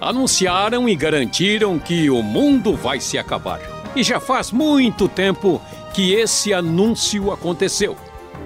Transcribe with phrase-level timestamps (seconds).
[0.00, 3.60] Anunciaram e garantiram que o mundo vai se acabar.
[3.94, 5.60] E já faz muito tempo
[5.92, 7.94] que esse anúncio aconteceu.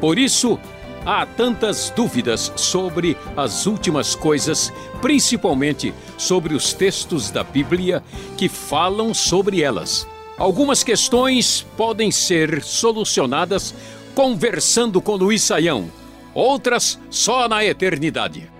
[0.00, 0.58] Por isso,
[1.06, 8.02] há tantas dúvidas sobre as últimas coisas, principalmente sobre os textos da Bíblia
[8.36, 10.08] que falam sobre elas.
[10.36, 13.72] Algumas questões podem ser solucionadas
[14.12, 15.88] conversando com Luiz Saião,
[16.34, 18.51] outras só na eternidade.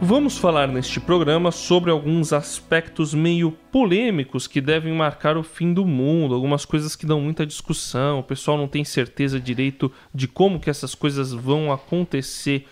[0.00, 5.86] Vamos falar neste programa sobre alguns aspectos meio polêmicos que devem marcar o fim do
[5.86, 10.60] mundo, algumas coisas que dão muita discussão, o pessoal não tem certeza direito de como
[10.60, 12.66] que essas coisas vão acontecer.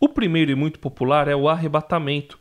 [0.00, 2.38] O primeiro e muito popular é o arrebatamento.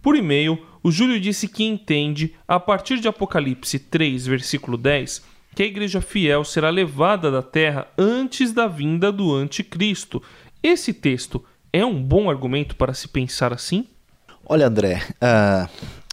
[0.00, 5.64] Por e-mail, o Júlio disse que entende, a partir de Apocalipse 3, versículo 10, que
[5.64, 10.22] a igreja fiel será levada da terra antes da vinda do anticristo.
[10.62, 13.88] Esse texto é um bom argumento para se pensar assim?
[14.46, 15.68] Olha, André, uh,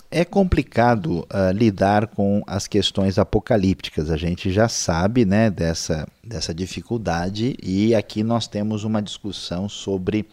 [0.09, 4.09] é complicado uh, lidar com as questões apocalípticas.
[4.09, 10.27] A gente já sabe né, dessa, dessa dificuldade, e aqui nós temos uma discussão sobre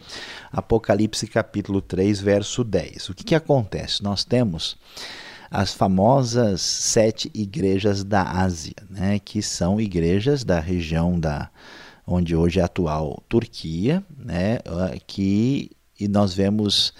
[0.51, 3.09] Apocalipse capítulo 3, verso 10.
[3.09, 4.01] O que, que acontece?
[4.01, 4.77] Nós temos
[5.51, 11.51] as famosas sete igrejas da Ásia, né, que são igrejas da região da
[12.09, 14.59] onde hoje é a atual Turquia, né,
[15.05, 16.93] que e nós vemos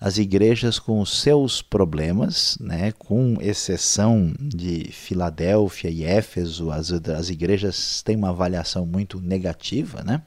[0.00, 8.02] as igrejas com seus problemas, né, com exceção de Filadélfia e Éfeso, as, as igrejas
[8.02, 10.22] têm uma avaliação muito negativa, né?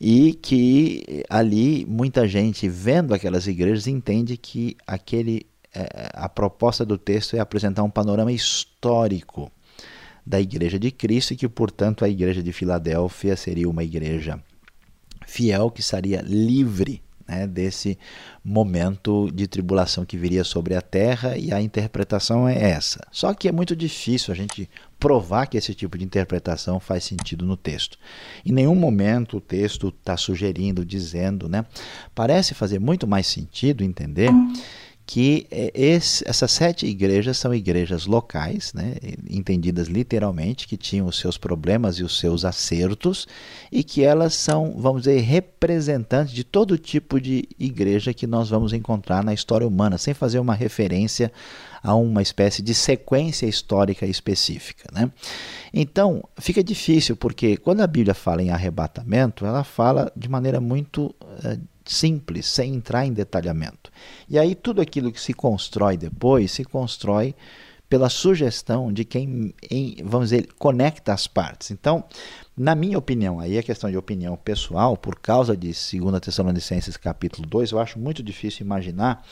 [0.00, 6.96] E que ali muita gente vendo aquelas igrejas entende que aquele é, a proposta do
[6.98, 9.52] texto é apresentar um panorama histórico
[10.30, 14.40] da Igreja de Cristo e que, portanto, a Igreja de Filadélfia seria uma igreja
[15.26, 17.98] fiel que estaria livre né, desse
[18.44, 23.00] momento de tribulação que viria sobre a terra e a interpretação é essa.
[23.10, 24.70] Só que é muito difícil a gente
[25.00, 27.98] provar que esse tipo de interpretação faz sentido no texto.
[28.46, 31.66] Em nenhum momento o texto está sugerindo, dizendo, né?
[32.14, 34.30] Parece fazer muito mais sentido entender
[35.10, 38.94] que é, esse, essas sete igrejas são igrejas locais, né,
[39.28, 43.26] entendidas literalmente, que tinham os seus problemas e os seus acertos,
[43.72, 48.72] e que elas são, vamos dizer, representantes de todo tipo de igreja que nós vamos
[48.72, 51.32] encontrar na história humana, sem fazer uma referência
[51.82, 54.88] a uma espécie de sequência histórica específica.
[54.92, 55.10] Né?
[55.74, 61.06] Então, fica difícil, porque quando a Bíblia fala em arrebatamento, ela fala de maneira muito
[61.20, 63.90] uh, simples, sem entrar em detalhamento.
[64.28, 67.34] E aí tudo aquilo que se constrói depois se constrói
[67.88, 71.72] pela sugestão de quem, em, vamos dizer, conecta as partes.
[71.72, 72.04] Então,
[72.56, 77.48] na minha opinião, aí é questão de opinião pessoal, por causa de 2 Tessalonicenses capítulo
[77.48, 79.24] 2, eu acho muito difícil imaginar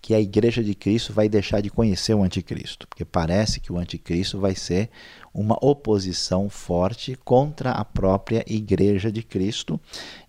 [0.00, 3.78] que a igreja de Cristo vai deixar de conhecer o anticristo, porque parece que o
[3.78, 4.90] anticristo vai ser
[5.38, 9.80] uma oposição forte contra a própria igreja de Cristo,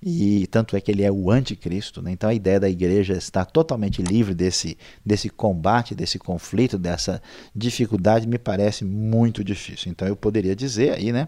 [0.01, 1.99] e tanto é que ele é o anticristo.
[1.99, 2.11] Né?
[2.11, 7.19] Então a ideia da igreja está totalmente livre desse, desse combate, desse conflito, dessa
[7.55, 9.89] dificuldade, me parece muito difícil.
[9.89, 11.27] Então eu poderia dizer aí, né,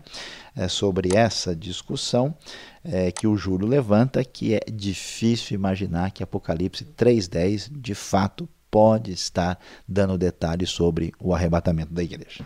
[0.55, 2.35] é, sobre essa discussão
[2.83, 9.11] é, que o Júlio levanta, que é difícil imaginar que Apocalipse 3,10 de fato pode
[9.11, 12.45] estar dando detalhes sobre o arrebatamento da igreja.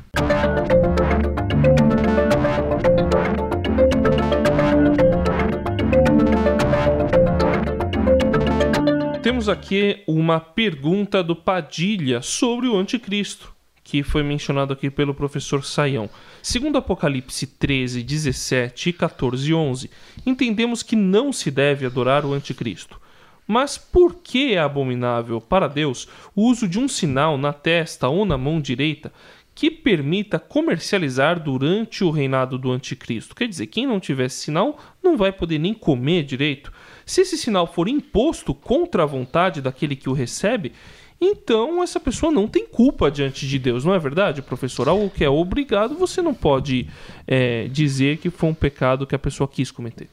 [9.21, 13.53] Temos aqui uma pergunta do Padilha sobre o anticristo,
[13.83, 16.09] que foi mencionado aqui pelo professor Saião.
[16.41, 19.91] Segundo Apocalipse 13, 17, 14 e 11,
[20.25, 22.99] entendemos que não se deve adorar o anticristo.
[23.47, 28.25] Mas por que é abominável para Deus o uso de um sinal na testa ou
[28.25, 29.11] na mão direita
[29.53, 33.35] que permita comercializar durante o reinado do anticristo?
[33.35, 36.73] Quer dizer, quem não tiver esse sinal não vai poder nem comer direito.
[37.05, 40.73] Se esse sinal for imposto contra a vontade daquele que o recebe,
[41.21, 44.89] então essa pessoa não tem culpa diante de Deus, não é verdade, professor?
[44.89, 46.89] Algo que é obrigado, você não pode
[47.25, 50.09] é, dizer que foi um pecado que a pessoa quis cometer.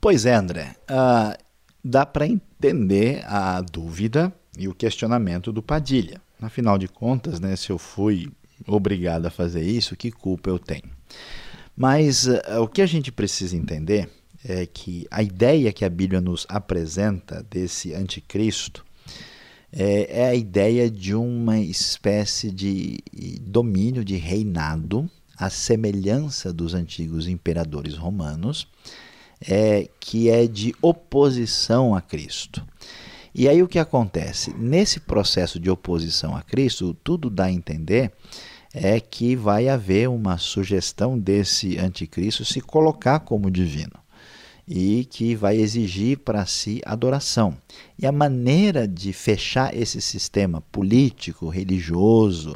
[0.00, 0.76] Pois é, André.
[0.88, 1.45] Uh,
[1.86, 6.20] dá para entender a dúvida e o questionamento do Padilha.
[6.40, 8.30] Afinal de contas, né, se eu fui
[8.66, 10.90] obrigado a fazer isso, que culpa eu tenho?
[11.76, 14.08] Mas uh, o que a gente precisa entender
[14.44, 18.84] é que a ideia que a Bíblia nos apresenta desse anticristo
[19.72, 22.98] é, é a ideia de uma espécie de
[23.42, 28.66] domínio, de reinado, à semelhança dos antigos imperadores romanos,
[29.40, 32.64] é, que é de oposição a Cristo.
[33.34, 34.54] E aí o que acontece?
[34.56, 38.12] Nesse processo de oposição a Cristo, tudo dá a entender
[38.72, 43.92] é que vai haver uma sugestão desse anticristo se colocar como divino
[44.68, 47.56] e que vai exigir para si adoração.
[47.98, 52.52] E a maneira de fechar esse sistema político, religioso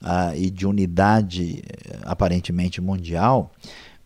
[0.00, 3.50] uh, e de unidade uh, aparentemente mundial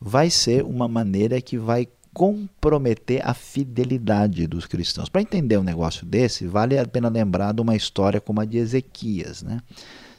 [0.00, 5.08] vai ser uma maneira que vai comprometer a fidelidade dos cristãos.
[5.08, 8.56] Para entender um negócio desse, vale a pena lembrar de uma história como a de
[8.56, 9.42] Ezequias.
[9.42, 9.60] Né?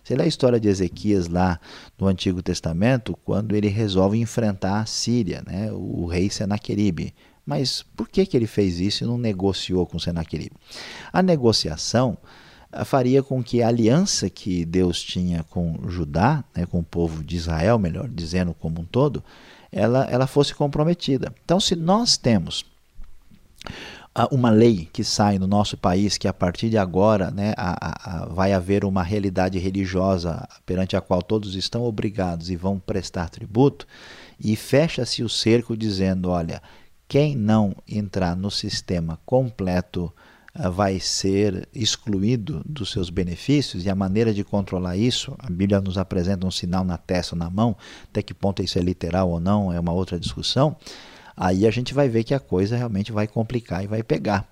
[0.04, 1.58] Você lê a história de Ezequias lá
[1.98, 5.72] no Antigo Testamento, quando ele resolve enfrentar a Síria, né?
[5.72, 7.14] o rei Senaqueribe.
[7.46, 10.56] Mas por que, que ele fez isso e não negociou com Senaqueribe?
[11.14, 12.18] A negociação
[12.72, 17.24] ah, faria com que a aliança que Deus tinha com Judá, né, com o povo
[17.24, 19.24] de Israel, melhor dizendo, como um todo,
[19.76, 21.34] ela, ela fosse comprometida.
[21.44, 22.64] Então, se nós temos
[24.32, 28.26] uma lei que sai no nosso país que a partir de agora né, a, a,
[28.28, 33.86] vai haver uma realidade religiosa perante a qual todos estão obrigados e vão prestar tributo,
[34.40, 36.62] e fecha-se o cerco dizendo: olha,
[37.08, 40.14] quem não entrar no sistema completo
[40.70, 45.98] vai ser excluído dos seus benefícios, e a maneira de controlar isso, a Bíblia nos
[45.98, 47.76] apresenta um sinal na testa ou na mão,
[48.10, 50.78] até que ponto isso é literal ou não, é uma outra discussão
[51.36, 54.48] aí a gente vai ver que a coisa realmente vai complicar e vai pegar.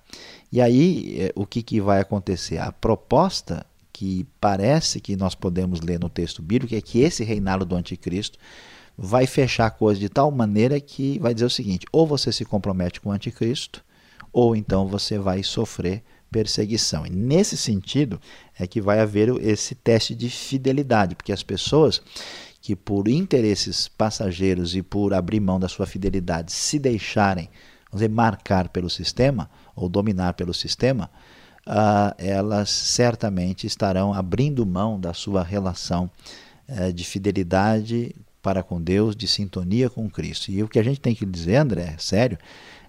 [0.52, 2.58] E aí eh, o que, que vai acontecer?
[2.58, 7.64] A proposta que parece que nós podemos ler no texto bíblico é que esse reinado
[7.64, 8.38] do anticristo
[8.96, 12.44] vai fechar a coisa de tal maneira que vai dizer o seguinte: ou você se
[12.44, 13.83] compromete com o anticristo,
[14.34, 17.06] ou então você vai sofrer perseguição.
[17.06, 18.20] E nesse sentido
[18.58, 22.02] é que vai haver esse teste de fidelidade, porque as pessoas
[22.60, 27.48] que por interesses passageiros e por abrir mão da sua fidelidade se deixarem
[27.92, 31.08] vamos dizer, marcar pelo sistema ou dominar pelo sistema,
[31.64, 36.10] uh, elas certamente estarão abrindo mão da sua relação
[36.68, 40.50] uh, de fidelidade para com Deus, de sintonia com Cristo.
[40.50, 42.38] E o que a gente tem que dizer, André, sério,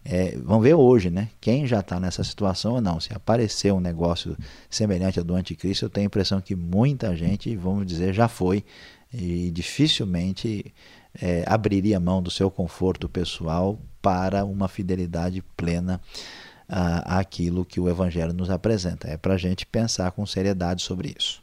[0.07, 1.30] é, vamos ver hoje, né?
[1.42, 3.00] Quem já está nessa situação ou não.
[3.00, 4.38] Se aparecer um negócio
[4.69, 8.63] semelhante ao do anticristo, eu tenho a impressão que muita gente, vamos dizer, já foi
[9.12, 10.72] e dificilmente
[11.19, 16.00] é, abriria mão do seu conforto pessoal para uma fidelidade plena
[16.68, 19.07] àquilo que o Evangelho nos apresenta.
[19.07, 21.42] É para a gente pensar com seriedade sobre isso.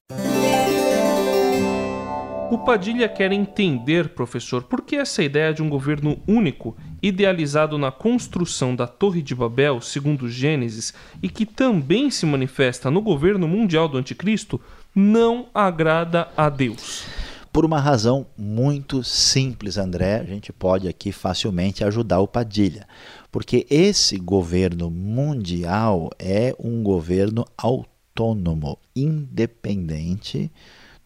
[2.51, 7.91] O Padilha quer entender, professor, por que essa ideia de um governo único, idealizado na
[7.91, 13.89] construção da Torre de Babel, segundo Gênesis, e que também se manifesta no governo mundial
[13.89, 14.61] do Anticristo,
[14.95, 17.05] não agrada a Deus.
[17.53, 22.87] Por uma razão muito simples, André, a gente pode aqui facilmente ajudar o Padilha,
[23.31, 30.51] porque esse governo mundial é um governo autônomo, independente,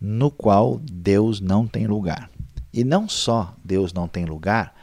[0.01, 2.31] no qual Deus não tem lugar.
[2.73, 4.76] E não só Deus não tem lugar,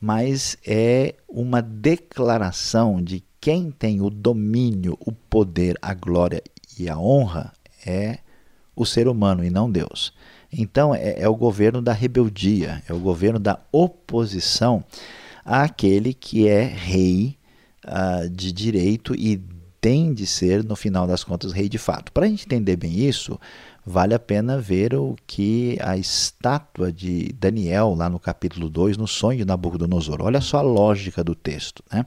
[0.00, 6.42] mas é uma declaração de quem tem o domínio, o poder, a glória
[6.78, 7.52] e a honra
[7.86, 8.18] é
[8.74, 10.12] o ser humano e não Deus.
[10.52, 14.84] Então, é, é o governo da rebeldia, é o governo da oposição
[15.44, 17.36] àquele que é rei
[17.84, 19.40] uh, de direito e
[19.80, 22.12] tem de ser, no final das contas, rei de fato.
[22.12, 23.38] Para a gente entender bem isso,
[23.84, 29.06] vale a pena ver o que a estátua de Daniel, lá no capítulo 2, no
[29.06, 30.20] sonho de Nabucodonosor.
[30.20, 31.82] Olha só a lógica do texto.
[31.92, 32.04] Né?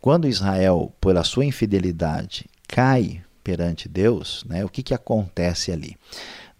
[0.00, 5.96] Quando Israel, pela sua infidelidade, cai perante Deus, né, o que, que acontece ali?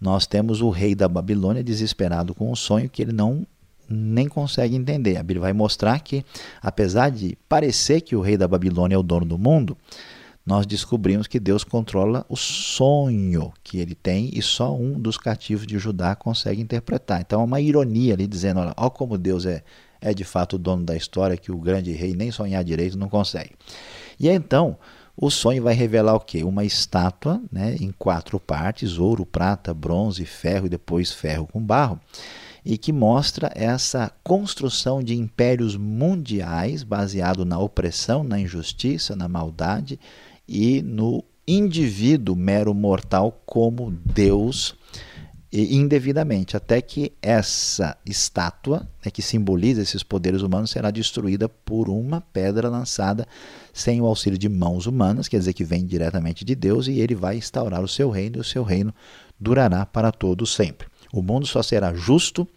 [0.01, 3.45] nós temos o rei da Babilônia desesperado com um sonho que ele não
[3.87, 5.17] nem consegue entender.
[5.17, 6.25] A Bíblia vai mostrar que,
[6.61, 9.77] apesar de parecer que o rei da Babilônia é o dono do mundo,
[10.51, 15.65] nós descobrimos que Deus controla o sonho que ele tem e só um dos cativos
[15.65, 17.21] de Judá consegue interpretar.
[17.21, 19.63] Então é uma ironia ali dizendo: olha, olha como Deus é,
[20.01, 23.07] é de fato o dono da história, que o grande rei nem sonhar direito não
[23.07, 23.51] consegue.
[24.19, 24.77] E então
[25.15, 26.43] o sonho vai revelar o quê?
[26.43, 31.97] Uma estátua né, em quatro partes: ouro, prata, bronze, ferro e depois ferro com barro.
[32.63, 39.97] E que mostra essa construção de impérios mundiais baseado na opressão, na injustiça, na maldade
[40.51, 44.75] e no indivíduo mero mortal como Deus
[45.53, 52.21] indevidamente, até que essa estátua, né, que simboliza esses poderes humanos, será destruída por uma
[52.21, 53.27] pedra lançada
[53.73, 57.15] sem o auxílio de mãos humanas, quer dizer que vem diretamente de Deus e ele
[57.15, 58.93] vai instaurar o seu reino e o seu reino
[59.37, 60.87] durará para todo sempre.
[61.11, 62.47] O mundo só será justo,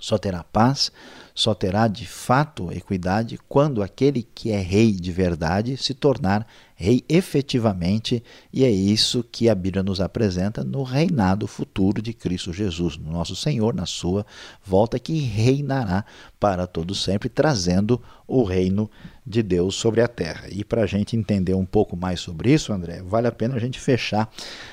[0.00, 0.90] só terá paz,
[1.32, 6.44] só terá de fato equidade quando aquele que é rei de verdade se tornar
[6.80, 12.54] rei efetivamente, e é isso que a Bíblia nos apresenta no reinado futuro de Cristo
[12.54, 14.24] Jesus, nosso Senhor, na sua
[14.64, 16.06] volta, que reinará
[16.40, 18.90] para todo sempre, trazendo o reino
[19.26, 20.46] de Deus sobre a terra.
[20.50, 23.60] E para a gente entender um pouco mais sobre isso, André, vale a pena a
[23.60, 24.32] gente fechar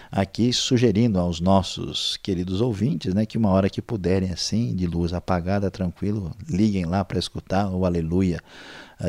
[0.09, 5.11] aqui sugerindo aos nossos queridos ouvintes né, que uma hora que puderem assim, de luz
[5.11, 8.41] apagada, tranquilo, liguem lá para escutar o Aleluia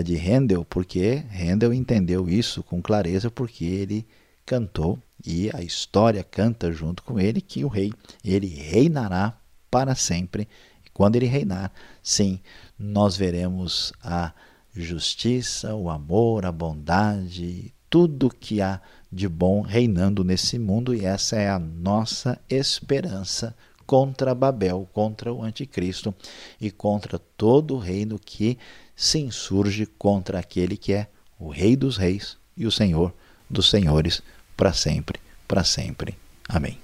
[0.05, 4.07] de Handel, porque Handel entendeu isso com clareza, porque ele
[4.45, 7.93] cantou e a história canta junto com ele que o rei,
[8.25, 9.37] ele reinará
[9.71, 10.49] para sempre.
[10.85, 12.41] E quando ele reinar, sim,
[12.79, 14.33] nós veremos a
[14.75, 18.81] justiça, o amor, a bondade, tudo que há
[19.11, 25.43] de bom reinando nesse mundo, e essa é a nossa esperança contra Babel, contra o
[25.43, 26.15] anticristo
[26.61, 28.59] e contra todo o reino que
[28.99, 31.07] se insurge contra aquele que é
[31.39, 33.15] o Rei dos Reis e o Senhor
[33.49, 34.21] dos Senhores,
[34.57, 36.17] para sempre, para sempre.
[36.49, 36.79] Amém.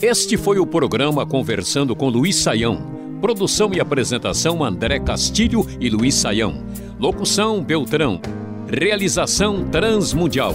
[0.00, 3.00] Este foi o programa Conversando com Luiz Saião.
[3.22, 6.66] Produção e apresentação André Castilho e Luiz Saião.
[6.98, 8.20] Locução Beltrão.
[8.68, 10.54] Realização Transmundial.